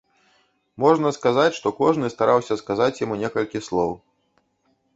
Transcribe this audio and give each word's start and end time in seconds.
Можна 0.83 1.11
сказаць, 1.17 1.53
што 1.59 1.73
кожны 1.81 2.09
стараўся 2.15 2.59
сказаць 2.63 2.99
яму 3.05 3.21
некалькі 3.25 3.65
слоў. 3.69 3.91